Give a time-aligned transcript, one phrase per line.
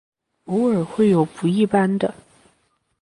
[0.45, 2.11] 偶尔会有不一般的。